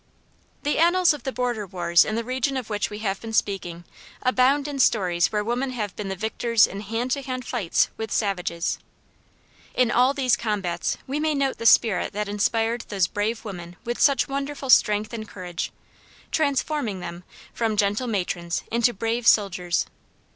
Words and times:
The 0.63 0.79
annals 0.79 1.13
of 1.13 1.25
the 1.25 1.31
border 1.31 1.67
wars 1.67 2.03
in 2.05 2.15
the 2.15 2.23
region 2.23 2.57
of 2.57 2.71
which 2.71 2.89
we 2.89 2.97
have 3.05 3.21
been 3.21 3.33
speaking 3.33 3.83
abound 4.23 4.67
in 4.67 4.79
stories 4.79 5.31
where 5.31 5.43
women 5.43 5.69
have 5.73 5.95
been 5.95 6.07
the 6.09 6.15
victors 6.15 6.65
in 6.65 6.81
hand 6.81 7.11
to 7.11 7.21
hand 7.21 7.45
fights 7.45 7.89
with 7.97 8.11
savages. 8.11 8.79
In 9.75 9.91
all 9.91 10.15
these 10.15 10.35
combats 10.35 10.97
we 11.05 11.19
may 11.19 11.35
note 11.35 11.59
the 11.59 11.67
spirit 11.67 12.13
that 12.13 12.27
inspired 12.27 12.81
those 12.89 13.05
brave 13.05 13.45
women 13.45 13.75
with 13.85 14.01
such 14.01 14.27
wonderful 14.27 14.71
strength 14.71 15.13
and 15.13 15.29
courage, 15.29 15.71
transforming 16.31 16.99
them, 17.01 17.23
from 17.53 17.77
gentle 17.77 18.07
matrons 18.07 18.63
into 18.71 18.95
brave 18.95 19.27
soldiers. 19.27 19.85